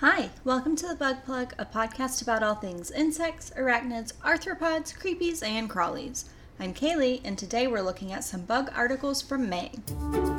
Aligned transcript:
Hi, 0.00 0.30
welcome 0.44 0.76
to 0.76 0.86
the 0.86 0.94
Bug 0.94 1.24
Plug, 1.24 1.54
a 1.58 1.66
podcast 1.66 2.22
about 2.22 2.44
all 2.44 2.54
things 2.54 2.92
insects, 2.92 3.50
arachnids, 3.58 4.12
arthropods, 4.18 4.96
creepies, 4.96 5.42
and 5.44 5.68
crawlies. 5.68 6.26
I'm 6.60 6.72
Kaylee, 6.72 7.20
and 7.24 7.36
today 7.36 7.66
we're 7.66 7.82
looking 7.82 8.12
at 8.12 8.22
some 8.22 8.42
bug 8.42 8.70
articles 8.76 9.20
from 9.20 9.48
May. 9.48 9.72
I 9.90 10.36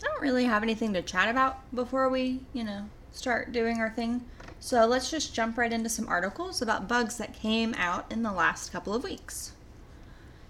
don't 0.00 0.22
really 0.22 0.46
have 0.46 0.62
anything 0.62 0.94
to 0.94 1.02
chat 1.02 1.28
about 1.28 1.58
before 1.74 2.08
we, 2.08 2.40
you 2.54 2.64
know, 2.64 2.86
start 3.14 3.52
doing 3.52 3.80
our 3.80 3.90
thing. 3.90 4.24
So 4.60 4.84
let's 4.86 5.10
just 5.10 5.34
jump 5.34 5.56
right 5.56 5.72
into 5.72 5.88
some 5.88 6.08
articles 6.08 6.60
about 6.60 6.88
bugs 6.88 7.16
that 7.16 7.32
came 7.32 7.74
out 7.74 8.10
in 8.10 8.22
the 8.22 8.32
last 8.32 8.72
couple 8.72 8.94
of 8.94 9.04
weeks. 9.04 9.52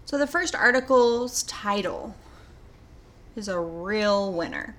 So 0.05 0.19
the 0.19 0.27
first 0.27 0.55
article's 0.55 1.43
title 1.45 2.17
is 3.37 3.49
a 3.49 3.61
real 3.61 4.33
winner. 4.33 4.77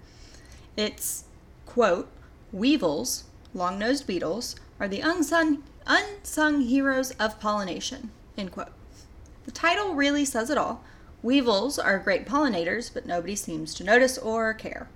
It's 0.75 1.25
quote, 1.65 2.09
Weevils, 2.51 3.25
long-nosed 3.53 4.07
beetles, 4.07 4.55
are 4.79 4.87
the 4.87 5.01
unsung 5.01 5.63
unsung 5.87 6.61
heroes 6.61 7.11
of 7.11 7.39
pollination, 7.39 8.09
end 8.37 8.51
quote. 8.51 8.71
The 9.45 9.51
title 9.51 9.93
really 9.93 10.25
says 10.25 10.49
it 10.49 10.57
all. 10.57 10.83
Weevils 11.21 11.77
are 11.77 11.99
great 11.99 12.25
pollinators, 12.25 12.91
but 12.93 13.05
nobody 13.05 13.35
seems 13.35 13.73
to 13.75 13.83
notice 13.83 14.17
or 14.17 14.53
care. 14.53 14.87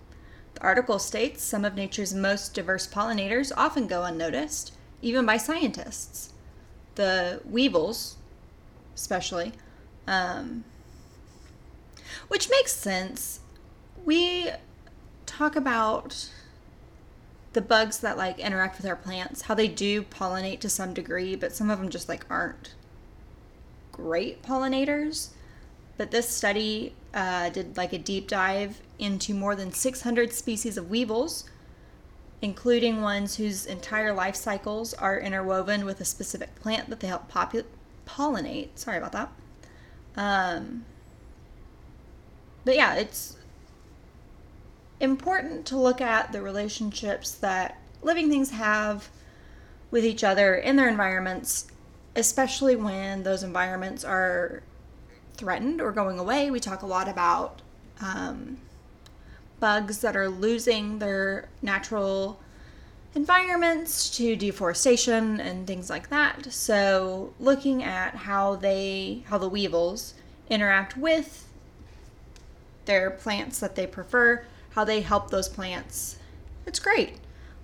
The 0.59 0.65
article 0.65 0.99
states 0.99 1.41
some 1.41 1.63
of 1.63 1.75
nature's 1.75 2.13
most 2.13 2.53
diverse 2.53 2.85
pollinators 2.85 3.51
often 3.55 3.87
go 3.87 4.03
unnoticed, 4.03 4.73
even 5.01 5.25
by 5.25 5.37
scientists. 5.37 6.33
The 6.95 7.41
weevils, 7.45 8.17
especially, 8.93 9.53
um, 10.05 10.65
which 12.27 12.49
makes 12.49 12.73
sense. 12.73 13.39
We 14.03 14.49
talk 15.25 15.55
about 15.55 16.29
the 17.53 17.61
bugs 17.61 17.99
that 17.99 18.17
like 18.17 18.39
interact 18.39 18.77
with 18.77 18.85
our 18.85 18.95
plants, 18.95 19.43
how 19.43 19.53
they 19.53 19.67
do 19.67 20.03
pollinate 20.03 20.59
to 20.59 20.69
some 20.69 20.93
degree, 20.93 21.35
but 21.35 21.53
some 21.53 21.69
of 21.69 21.79
them 21.79 21.89
just 21.89 22.09
like 22.09 22.25
aren't 22.29 22.75
great 23.91 24.43
pollinators. 24.43 25.29
But 25.99 26.11
this 26.11 26.29
study 26.29 26.93
uh, 27.13 27.49
did 27.49 27.75
like 27.75 27.91
a 27.91 27.97
deep 27.97 28.29
dive 28.29 28.79
into 28.99 29.33
more 29.33 29.53
than 29.53 29.73
600 29.73 30.31
species 30.31 30.77
of 30.77 30.89
weevils, 30.89 31.43
including 32.41 33.01
ones 33.01 33.35
whose 33.35 33.65
entire 33.65 34.13
life 34.13 34.37
cycles 34.37 34.93
are 34.93 35.19
interwoven 35.19 35.83
with 35.83 35.99
a 35.99 36.05
specific 36.05 36.55
plant 36.55 36.89
that 36.89 37.01
they 37.01 37.07
help 37.07 37.29
popu- 37.29 37.65
pollinate. 38.07 38.69
Sorry 38.75 38.97
about 38.97 39.11
that. 39.11 39.29
Um, 40.15 40.85
but 42.63 42.77
yeah, 42.77 42.95
it's 42.95 43.35
important 45.01 45.65
to 45.65 45.77
look 45.77 45.99
at 45.99 46.31
the 46.31 46.41
relationships 46.41 47.31
that 47.31 47.77
living 48.01 48.29
things 48.29 48.51
have 48.51 49.09
with 49.91 50.05
each 50.05 50.23
other 50.23 50.55
in 50.55 50.77
their 50.77 50.87
environments, 50.87 51.67
especially 52.15 52.77
when 52.77 53.23
those 53.23 53.43
environments 53.43 54.05
are 54.05 54.63
threatened 55.39 55.81
or 55.81 55.91
going 55.91 56.19
away. 56.19 56.51
We 56.51 56.59
talk 56.59 56.81
a 56.81 56.85
lot 56.85 57.07
about 57.07 57.61
um, 58.01 58.57
bugs 59.59 59.99
that 60.01 60.15
are 60.15 60.29
losing 60.29 60.99
their 60.99 61.47
natural 61.61 62.39
environments 63.15 64.09
to 64.17 64.35
deforestation 64.35 65.39
and 65.39 65.65
things 65.65 65.89
like 65.89 66.09
that. 66.09 66.51
So, 66.51 67.33
looking 67.39 67.83
at 67.83 68.13
how 68.15 68.55
they, 68.57 69.23
how 69.27 69.37
the 69.37 69.49
weevils 69.49 70.13
interact 70.49 70.97
with 70.97 71.47
their 72.85 73.09
plants 73.09 73.59
that 73.59 73.75
they 73.75 73.87
prefer, 73.87 74.43
how 74.71 74.83
they 74.83 75.01
help 75.01 75.29
those 75.29 75.47
plants. 75.47 76.17
It's 76.65 76.79
great. 76.79 77.13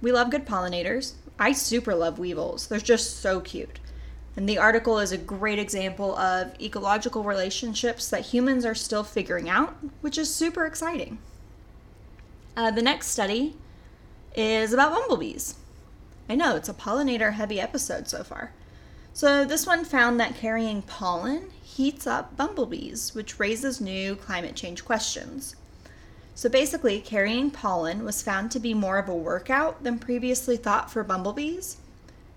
We 0.01 0.11
love 0.11 0.31
good 0.31 0.45
pollinators. 0.45 1.13
I 1.37 1.51
super 1.51 1.93
love 1.93 2.17
weevils. 2.19 2.67
They're 2.67 2.79
just 2.79 3.19
so 3.19 3.41
cute. 3.41 3.79
And 4.37 4.49
the 4.49 4.57
article 4.57 4.99
is 4.99 5.11
a 5.11 5.17
great 5.17 5.59
example 5.59 6.17
of 6.17 6.59
ecological 6.59 7.23
relationships 7.23 8.09
that 8.09 8.25
humans 8.25 8.65
are 8.65 8.75
still 8.75 9.03
figuring 9.03 9.49
out, 9.49 9.75
which 10.01 10.17
is 10.17 10.33
super 10.33 10.65
exciting. 10.65 11.19
Uh, 12.57 12.71
the 12.71 12.81
next 12.81 13.07
study 13.07 13.55
is 14.35 14.73
about 14.73 14.91
bumblebees. 14.91 15.55
I 16.27 16.35
know 16.35 16.55
it's 16.55 16.69
a 16.69 16.73
pollinator 16.73 17.33
heavy 17.33 17.61
episode 17.61 18.09
so 18.09 18.23
far. 18.23 18.51
So, 19.13 19.45
this 19.45 19.65
one 19.65 19.85
found 19.85 20.19
that 20.19 20.35
carrying 20.35 20.81
pollen 20.81 21.51
heats 21.63 22.05
up 22.05 22.35
bumblebees, 22.35 23.15
which 23.15 23.39
raises 23.39 23.79
new 23.79 24.17
climate 24.17 24.55
change 24.55 24.83
questions. 24.83 25.55
So, 26.33 26.49
basically, 26.49 26.99
carrying 26.99 27.51
pollen 27.51 28.03
was 28.03 28.21
found 28.21 28.51
to 28.51 28.59
be 28.59 28.73
more 28.73 28.97
of 28.97 29.07
a 29.07 29.15
workout 29.15 29.83
than 29.83 29.99
previously 29.99 30.57
thought 30.57 30.91
for 30.91 31.05
bumblebees 31.05 31.77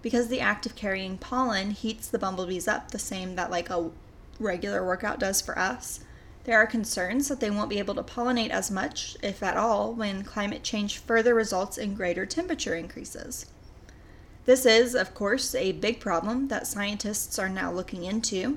because 0.02 0.28
the 0.28 0.40
act 0.40 0.66
of 0.66 0.76
carrying 0.76 1.18
pollen 1.18 1.72
heats 1.72 2.08
the 2.08 2.18
bumblebees 2.18 2.68
up 2.68 2.90
the 2.90 2.98
same 2.98 3.36
that 3.36 3.50
like 3.50 3.70
a 3.70 3.90
regular 4.38 4.84
workout 4.84 5.18
does 5.18 5.40
for 5.40 5.58
us. 5.58 6.00
There 6.44 6.56
are 6.56 6.66
concerns 6.66 7.28
that 7.28 7.40
they 7.40 7.50
won't 7.50 7.68
be 7.68 7.78
able 7.78 7.94
to 7.96 8.02
pollinate 8.02 8.50
as 8.50 8.70
much, 8.70 9.16
if 9.22 9.42
at 9.42 9.56
all, 9.56 9.92
when 9.92 10.22
climate 10.22 10.62
change 10.62 10.98
further 10.98 11.34
results 11.34 11.76
in 11.76 11.94
greater 11.94 12.24
temperature 12.24 12.74
increases. 12.74 13.46
This 14.46 14.64
is, 14.64 14.94
of 14.94 15.12
course, 15.12 15.54
a 15.54 15.72
big 15.72 16.00
problem 16.00 16.48
that 16.48 16.66
scientists 16.66 17.38
are 17.38 17.50
now 17.50 17.70
looking 17.70 18.04
into. 18.04 18.56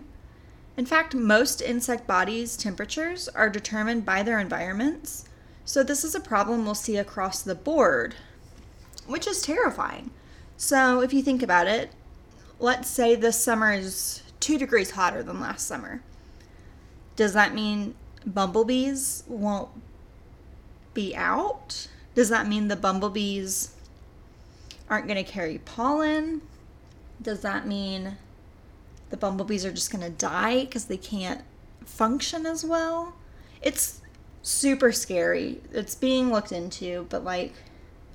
In 0.77 0.85
fact, 0.85 1.13
most 1.13 1.61
insect 1.61 2.07
bodies' 2.07 2.55
temperatures 2.55 3.27
are 3.29 3.49
determined 3.49 4.05
by 4.05 4.23
their 4.23 4.39
environments, 4.39 5.25
so 5.65 5.83
this 5.83 6.05
is 6.05 6.15
a 6.15 6.21
problem 6.21 6.63
we'll 6.63 6.75
see 6.75 6.95
across 6.95 7.41
the 7.41 7.55
board, 7.55 8.15
which 9.05 9.27
is 9.27 9.41
terrifying. 9.41 10.11
So, 10.63 11.01
if 11.01 11.11
you 11.11 11.23
think 11.23 11.41
about 11.41 11.65
it, 11.65 11.89
let's 12.59 12.87
say 12.87 13.15
this 13.15 13.43
summer 13.43 13.73
is 13.73 14.21
two 14.39 14.59
degrees 14.59 14.91
hotter 14.91 15.23
than 15.23 15.39
last 15.39 15.65
summer. 15.65 16.03
Does 17.15 17.33
that 17.33 17.55
mean 17.55 17.95
bumblebees 18.27 19.23
won't 19.27 19.69
be 20.93 21.15
out? 21.15 21.87
Does 22.13 22.29
that 22.29 22.47
mean 22.47 22.67
the 22.67 22.75
bumblebees 22.75 23.73
aren't 24.87 25.07
going 25.07 25.17
to 25.25 25.29
carry 25.29 25.57
pollen? 25.57 26.43
Does 27.19 27.41
that 27.41 27.65
mean 27.65 28.17
the 29.09 29.17
bumblebees 29.17 29.65
are 29.65 29.73
just 29.73 29.91
going 29.91 30.03
to 30.03 30.15
die 30.15 30.65
because 30.65 30.85
they 30.85 30.95
can't 30.95 31.41
function 31.85 32.45
as 32.45 32.63
well? 32.63 33.15
It's 33.63 33.99
super 34.43 34.91
scary. 34.91 35.59
It's 35.71 35.95
being 35.95 36.31
looked 36.31 36.51
into, 36.51 37.07
but 37.09 37.23
like 37.23 37.55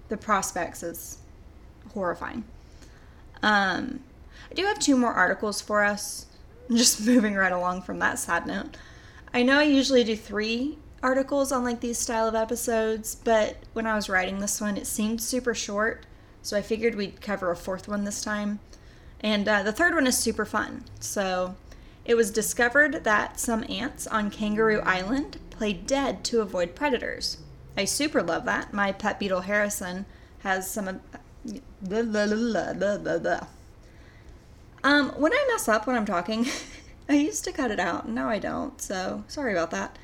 the 0.08 0.16
prospects 0.16 0.84
is 0.84 1.18
horrifying. 1.94 2.44
Um, 3.42 4.00
I 4.50 4.54
do 4.54 4.64
have 4.64 4.78
two 4.78 4.97
more 4.97 5.12
articles 5.12 5.60
for 5.60 5.84
us. 5.84 6.26
Just 6.70 7.04
moving 7.06 7.34
right 7.34 7.52
along 7.52 7.82
from 7.82 7.98
that 8.00 8.19
sad 8.19 8.47
note. 8.47 8.76
I 9.32 9.42
know 9.42 9.58
I 9.58 9.64
usually 9.64 10.04
do 10.04 10.16
three 10.16 10.78
articles 11.02 11.52
on 11.52 11.62
like 11.62 11.80
these 11.80 11.98
style 11.98 12.26
of 12.26 12.34
episodes, 12.34 13.14
but 13.14 13.56
when 13.72 13.86
I 13.86 13.94
was 13.94 14.08
writing 14.08 14.38
this 14.41 14.60
one, 14.60 14.76
it 14.76 14.86
seemed 14.86 15.22
super 15.22 15.54
short, 15.54 16.06
so 16.42 16.56
I 16.56 16.62
figured 16.62 16.94
we'd 16.94 17.20
cover 17.20 17.50
a 17.50 17.56
fourth 17.56 17.86
one 17.86 18.04
this 18.04 18.22
time. 18.22 18.60
And 19.20 19.48
uh, 19.48 19.62
the 19.62 19.72
third 19.72 19.94
one 19.94 20.06
is 20.06 20.16
super 20.18 20.44
fun. 20.44 20.84
So 21.00 21.54
it 22.04 22.14
was 22.14 22.30
discovered 22.30 23.04
that 23.04 23.41
some 23.41 23.64
ants 23.68 24.06
on 24.06 24.30
Kangaroo 24.30 24.80
Island 24.80 25.38
play 25.50 25.72
dead 25.72 26.24
to 26.24 26.41
avoid 26.41 26.74
predators. 26.74 27.38
I 27.76 27.84
super 27.84 28.22
love 28.22 28.44
that. 28.44 28.72
My 28.72 28.92
pet 28.92 29.18
beetle 29.18 29.42
Harrison 29.42 30.06
has 30.41 30.70
some. 30.70 31.00
Blah, 31.82 32.02
blah, 32.02 33.18
blah. 33.18 33.47
Um, 34.82 35.10
when 35.10 35.32
I 35.32 35.48
mess 35.50 35.68
up 35.68 35.86
when 35.86 35.97
I'm 35.97 36.06
talking, 36.06 36.47
I 37.09 37.15
used 37.15 37.44
to 37.44 37.53
cut 37.53 37.71
it 37.71 37.80
out. 37.80 38.09
Now 38.09 38.28
I 38.28 38.38
don't. 38.38 38.80
So 38.80 39.24
sorry 39.28 39.53
about 39.53 39.71
that. 39.72 39.98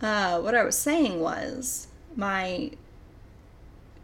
Uh, 0.00 0.40
what 0.40 0.54
I 0.54 0.64
was 0.64 0.76
saying 0.76 1.20
was 1.20 1.88
my 2.16 2.72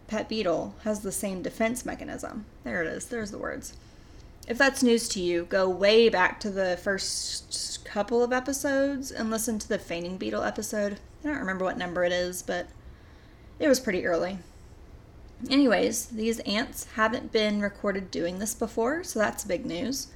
pet 0.06 0.28
beetle 0.28 0.75
has 0.84 1.00
the 1.00 1.12
same 1.12 1.43
defense 1.43 1.84
mechanism. 1.84 2.46
There 2.64 2.82
it 2.82 2.88
is. 2.88 3.06
There's 3.06 3.31
the 3.31 3.38
words. 3.38 3.75
If 4.46 4.56
that's 4.56 4.82
news 4.82 5.08
to 5.10 5.20
you, 5.20 5.44
go 5.44 5.69
way 5.69 6.08
back 6.08 6.40
to 6.40 6.50
the 6.50 6.78
first 6.82 7.84
couple 7.84 8.22
of 8.22 8.32
episodes 8.32 9.10
and 9.10 9.31
listen 9.31 9.58
to 9.58 9.69
the 9.69 9.78
fainting 9.78 10.16
beetle 10.16 10.43
episode. 10.43 10.98
I 11.22 11.28
don't 11.28 11.38
remember 11.38 11.64
what 11.64 11.76
number 11.76 12.04
it 12.04 12.12
is, 12.12 12.43
but 12.43 12.69
it 13.58 13.69
was 13.69 13.81
pretty 13.81 14.06
early. 14.06 14.38
Anyways, 15.49 16.06
these 16.06 16.40
ants 16.40 16.87
haven't 16.96 17.32
been 17.32 17.61
recorded 17.61 18.11
doing 18.11 18.38
this 18.38 18.55
before, 18.55 19.05
so 19.05 19.19
that's 19.19 19.44
big 19.44 19.64
news. 19.64 20.08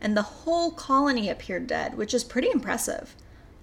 And 0.00 0.16
the 0.16 0.22
whole 0.22 0.70
colony 0.70 1.30
appeared 1.30 1.66
dead, 1.66 1.96
which 1.96 2.12
is 2.12 2.24
pretty 2.24 2.50
impressive. 2.50 3.14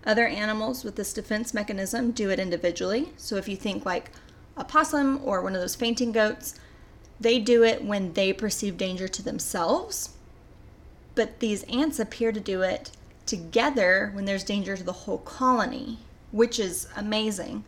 Other 0.05 0.25
animals 0.25 0.83
with 0.83 0.95
this 0.95 1.13
defense 1.13 1.53
mechanism 1.53 2.11
do 2.11 2.29
it 2.29 2.39
individually. 2.39 3.13
So 3.15 3.35
if 3.35 3.47
you 3.47 3.55
think 3.55 3.85
like 3.85 4.09
a 4.57 4.63
possum 4.63 5.21
or 5.23 5.41
one 5.41 5.55
of 5.55 5.61
those 5.61 5.75
fainting 5.75 6.11
goats, 6.11 6.55
they 7.19 7.39
do 7.39 7.63
it 7.63 7.83
when 7.83 8.13
they 8.13 8.33
perceive 8.33 8.77
danger 8.77 9.07
to 9.07 9.21
themselves. 9.21 10.15
But 11.15 11.39
these 11.39 11.63
ants 11.63 11.99
appear 11.99 12.31
to 12.31 12.39
do 12.39 12.63
it 12.63 12.91
together 13.25 14.09
when 14.13 14.25
there's 14.25 14.43
danger 14.43 14.75
to 14.75 14.83
the 14.83 14.91
whole 14.91 15.19
colony, 15.19 15.99
which 16.31 16.59
is 16.59 16.87
amazing. 16.97 17.63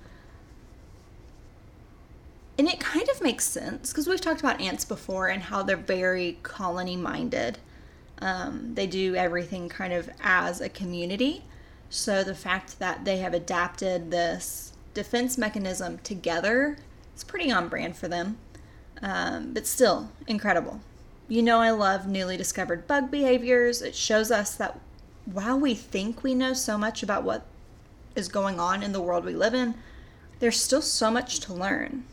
And 2.58 2.68
it 2.68 2.80
kind 2.80 3.08
of 3.10 3.22
makes 3.22 3.46
sense 3.46 3.92
because 3.92 4.08
we've 4.08 4.22
talked 4.22 4.40
about 4.40 4.62
ants 4.62 4.86
before 4.86 5.28
and 5.28 5.44
how 5.44 5.62
they're 5.64 5.76
very 5.76 6.38
colony 6.44 6.96
minded. 6.96 7.58
Um, 8.20 8.76
they 8.76 8.88
do 8.88 9.16
everything 9.16 9.68
kind 9.68 9.92
of 9.92 10.10
as 10.22 10.62
a 10.62 10.70
community. 10.70 11.44
So 11.90 12.24
the 12.24 12.36
fact 12.36 12.80
that 12.80 13.04
they 13.04 13.18
have 13.18 13.34
adapted 13.34 14.10
this 14.10 14.74
defense 14.94 15.38
mechanism 15.38 15.98
together 16.00 16.78
is 17.16 17.24
pretty 17.24 17.52
on 17.52 17.68
brand 17.68 17.98
for 17.98 18.08
them. 18.08 18.38
Um, 19.02 19.54
but 19.54 19.68
still, 19.68 20.10
incredible. 20.26 20.80
You 21.28 21.42
know, 21.42 21.60
I 21.60 21.72
love 21.72 22.08
newly 22.08 22.38
discovered 22.38 22.88
bug 22.88 23.12
behaviors. 23.12 23.82
It 23.82 23.96
shows 23.96 24.32
us 24.32 24.56
that 24.56 24.80
while 25.26 25.60
we 25.60 25.76
think 25.76 26.24
we 26.24 26.34
know 26.36 26.54
so 26.54 26.78
much 26.78 27.04
about 27.04 27.24
what 27.24 27.46
is 28.16 28.28
going 28.30 28.60
on 28.60 28.82
in 28.82 28.94
the 28.94 29.02
world 29.02 29.26
we 29.26 29.34
live 29.34 29.54
in, 29.54 29.76
there's 30.40 30.62
still 30.62 30.82
so 30.82 31.12
much 31.12 31.40
to 31.42 31.54
learn. 31.54 32.06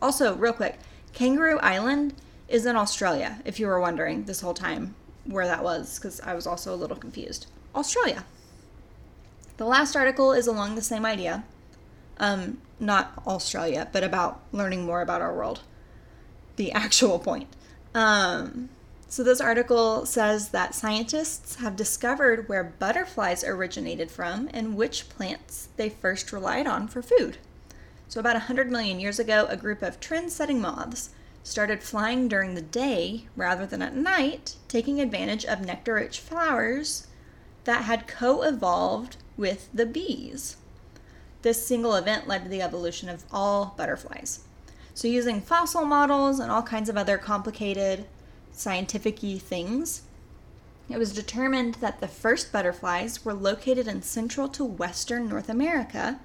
Also, 0.00 0.34
real 0.36 0.52
quick, 0.52 0.78
Kangaroo 1.12 1.58
Island 1.58 2.14
is 2.48 2.66
in 2.66 2.76
Australia, 2.76 3.40
if 3.44 3.58
you 3.60 3.66
were 3.66 3.80
wondering 3.80 4.24
this 4.24 4.40
whole 4.40 4.54
time 4.54 4.94
where 5.24 5.46
that 5.46 5.62
was, 5.62 5.98
because 5.98 6.20
I 6.20 6.34
was 6.34 6.46
also 6.46 6.74
a 6.74 6.76
little 6.76 6.96
confused. 6.96 7.46
Australia. 7.74 8.24
The 9.58 9.66
last 9.66 9.96
article 9.96 10.32
is 10.32 10.46
along 10.46 10.74
the 10.74 10.82
same 10.82 11.04
idea. 11.04 11.44
Um, 12.18 12.58
not 12.80 13.12
Australia, 13.26 13.88
but 13.92 14.04
about 14.04 14.40
learning 14.52 14.84
more 14.84 15.02
about 15.02 15.20
our 15.20 15.34
world. 15.34 15.60
The 16.56 16.72
actual 16.84 17.18
point. 17.18 17.48
Um, 17.94 18.70
so, 19.10 19.22
this 19.22 19.40
article 19.40 20.04
says 20.04 20.50
that 20.50 20.74
scientists 20.74 21.56
have 21.56 21.76
discovered 21.76 22.48
where 22.48 22.62
butterflies 22.62 23.42
originated 23.42 24.10
from 24.10 24.50
and 24.52 24.76
which 24.76 25.08
plants 25.08 25.68
they 25.76 25.88
first 25.88 26.30
relied 26.30 26.66
on 26.66 26.88
for 26.88 27.00
food. 27.00 27.38
So, 28.08 28.20
about 28.20 28.34
100 28.34 28.70
million 28.70 28.98
years 29.00 29.18
ago, 29.18 29.46
a 29.50 29.56
group 29.56 29.82
of 29.82 30.00
trend 30.00 30.32
setting 30.32 30.60
moths 30.60 31.10
started 31.42 31.82
flying 31.82 32.26
during 32.26 32.54
the 32.54 32.62
day 32.62 33.26
rather 33.36 33.66
than 33.66 33.82
at 33.82 33.94
night, 33.94 34.56
taking 34.66 34.98
advantage 34.98 35.44
of 35.44 35.60
nectar 35.60 35.94
rich 35.94 36.18
flowers 36.18 37.06
that 37.64 37.84
had 37.84 38.08
co 38.08 38.42
evolved 38.42 39.16
with 39.36 39.68
the 39.74 39.84
bees. 39.84 40.56
This 41.42 41.66
single 41.66 41.94
event 41.94 42.26
led 42.26 42.44
to 42.44 42.48
the 42.48 42.62
evolution 42.62 43.10
of 43.10 43.24
all 43.30 43.74
butterflies. 43.76 44.40
So, 44.94 45.06
using 45.06 45.42
fossil 45.42 45.84
models 45.84 46.40
and 46.40 46.50
all 46.50 46.62
kinds 46.62 46.88
of 46.88 46.96
other 46.96 47.18
complicated 47.18 48.06
scientific 48.52 49.18
things, 49.18 50.02
it 50.88 50.98
was 50.98 51.12
determined 51.12 51.74
that 51.76 52.00
the 52.00 52.08
first 52.08 52.52
butterflies 52.52 53.22
were 53.22 53.34
located 53.34 53.86
in 53.86 54.00
central 54.00 54.48
to 54.48 54.64
western 54.64 55.28
North 55.28 55.50
America, 55.50 56.18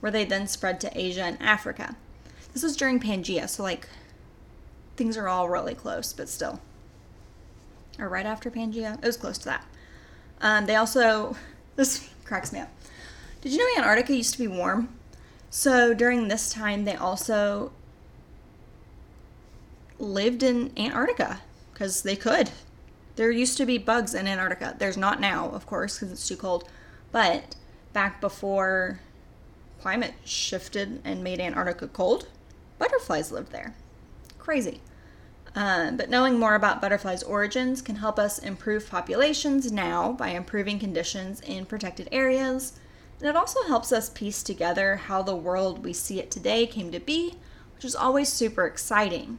where 0.00 0.12
they 0.12 0.24
then 0.24 0.46
spread 0.46 0.80
to 0.80 0.98
Asia 0.98 1.22
and 1.22 1.40
Africa. 1.40 1.96
This 2.52 2.62
was 2.62 2.76
during 2.76 3.00
Pangea, 3.00 3.48
so 3.48 3.62
like 3.62 3.88
things 4.96 5.16
are 5.16 5.28
all 5.28 5.48
really 5.48 5.74
close, 5.74 6.12
but 6.12 6.28
still. 6.28 6.60
Or 7.98 8.08
right 8.08 8.26
after 8.26 8.50
Pangea? 8.50 8.98
It 8.98 9.06
was 9.06 9.16
close 9.16 9.38
to 9.38 9.44
that. 9.46 9.64
Um, 10.40 10.66
they 10.66 10.76
also, 10.76 11.36
this 11.76 12.08
cracks 12.24 12.52
me 12.52 12.60
up. 12.60 12.68
Did 13.40 13.52
you 13.52 13.58
know 13.58 13.82
Antarctica 13.82 14.16
used 14.16 14.32
to 14.32 14.38
be 14.38 14.48
warm? 14.48 14.88
So 15.50 15.94
during 15.94 16.28
this 16.28 16.52
time, 16.52 16.84
they 16.84 16.96
also 16.96 17.72
lived 19.98 20.42
in 20.42 20.72
Antarctica 20.76 21.40
because 21.72 22.02
they 22.02 22.16
could. 22.16 22.50
There 23.16 23.30
used 23.30 23.56
to 23.58 23.66
be 23.66 23.78
bugs 23.78 24.14
in 24.14 24.26
Antarctica. 24.26 24.76
There's 24.78 24.96
not 24.96 25.20
now, 25.20 25.48
of 25.50 25.66
course, 25.66 25.98
because 25.98 26.12
it's 26.12 26.28
too 26.28 26.36
cold. 26.36 26.68
But 27.12 27.56
back 27.92 28.20
before 28.20 29.00
climate 29.86 30.14
shifted 30.24 31.00
and 31.04 31.22
made 31.22 31.38
Antarctica 31.38 31.86
cold, 31.86 32.26
butterflies 32.76 33.30
lived 33.30 33.52
there. 33.52 33.72
Crazy. 34.36 34.80
Uh, 35.54 35.92
but 35.92 36.10
knowing 36.10 36.40
more 36.40 36.56
about 36.56 36.80
butterflies' 36.80 37.22
origins 37.22 37.82
can 37.82 37.94
help 37.94 38.18
us 38.18 38.40
improve 38.40 38.90
populations 38.90 39.70
now 39.70 40.10
by 40.10 40.30
improving 40.30 40.80
conditions 40.80 41.40
in 41.42 41.64
protected 41.64 42.08
areas 42.10 42.80
and 43.20 43.28
it 43.28 43.36
also 43.36 43.62
helps 43.62 43.92
us 43.92 44.10
piece 44.10 44.42
together 44.42 44.96
how 44.96 45.22
the 45.22 45.36
world 45.36 45.84
we 45.84 45.92
see 45.92 46.18
it 46.18 46.32
today 46.32 46.66
came 46.66 46.90
to 46.90 46.98
be, 46.98 47.34
which 47.76 47.84
is 47.84 47.94
always 47.94 48.28
super 48.28 48.66
exciting. 48.66 49.38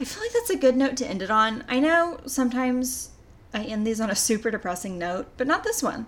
I 0.00 0.04
feel 0.04 0.20
like 0.20 0.32
that's 0.32 0.50
a 0.50 0.56
good 0.56 0.76
note 0.76 0.96
to 0.96 1.06
end 1.06 1.22
it 1.22 1.30
on. 1.30 1.62
I 1.68 1.78
know 1.78 2.18
sometimes 2.26 3.10
I 3.54 3.62
end 3.62 3.86
these 3.86 4.00
on 4.00 4.10
a 4.10 4.16
super 4.16 4.50
depressing 4.50 4.98
note, 4.98 5.28
but 5.36 5.46
not 5.46 5.62
this 5.62 5.80
one. 5.80 6.06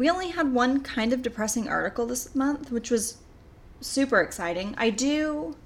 We 0.00 0.08
only 0.08 0.30
had 0.30 0.54
one 0.54 0.80
kind 0.80 1.12
of 1.12 1.20
depressing 1.20 1.68
article 1.68 2.06
this 2.06 2.34
month, 2.34 2.72
which 2.72 2.90
was 2.90 3.18
super 3.82 4.22
exciting. 4.22 4.74
I 4.78 4.88
do. 4.88 5.56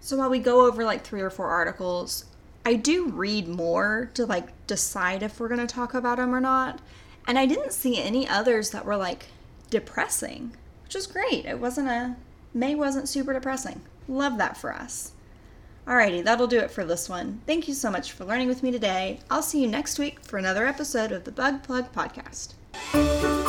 So 0.00 0.16
while 0.16 0.30
we 0.30 0.38
go 0.38 0.66
over 0.66 0.82
like 0.82 1.04
three 1.04 1.20
or 1.20 1.28
four 1.28 1.48
articles, 1.48 2.24
I 2.64 2.76
do 2.76 3.10
read 3.10 3.48
more 3.48 4.10
to 4.14 4.24
like 4.24 4.66
decide 4.66 5.22
if 5.22 5.38
we're 5.38 5.48
going 5.48 5.60
to 5.60 5.66
talk 5.66 5.92
about 5.92 6.16
them 6.16 6.34
or 6.34 6.40
not. 6.40 6.80
And 7.28 7.38
I 7.38 7.44
didn't 7.44 7.74
see 7.74 8.00
any 8.00 8.26
others 8.26 8.70
that 8.70 8.86
were 8.86 8.96
like 8.96 9.26
depressing, 9.68 10.56
which 10.84 10.96
is 10.96 11.06
great. 11.06 11.44
It 11.44 11.60
wasn't 11.60 11.88
a, 11.88 12.16
May 12.54 12.74
wasn't 12.74 13.10
super 13.10 13.34
depressing. 13.34 13.82
Love 14.08 14.38
that 14.38 14.56
for 14.56 14.72
us. 14.72 15.12
Alrighty, 15.86 16.24
that'll 16.24 16.46
do 16.46 16.60
it 16.60 16.70
for 16.70 16.86
this 16.86 17.10
one. 17.10 17.42
Thank 17.46 17.68
you 17.68 17.74
so 17.74 17.90
much 17.90 18.12
for 18.12 18.24
learning 18.24 18.48
with 18.48 18.62
me 18.62 18.70
today. 18.70 19.20
I'll 19.30 19.42
see 19.42 19.60
you 19.60 19.68
next 19.68 19.98
week 19.98 20.24
for 20.24 20.38
another 20.38 20.66
episode 20.66 21.12
of 21.12 21.24
the 21.24 21.30
Bug 21.30 21.62
Plug 21.62 21.92
Podcast. 21.92 22.54
Música 22.72 23.39